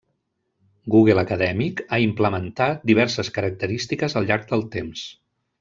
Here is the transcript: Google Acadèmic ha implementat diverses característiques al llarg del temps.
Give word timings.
Google 0.93 1.21
Acadèmic 1.23 1.83
ha 1.83 1.99
implementat 2.05 2.83
diverses 2.93 3.31
característiques 3.39 4.21
al 4.23 4.31
llarg 4.33 4.53
del 4.55 4.69
temps. 4.79 5.09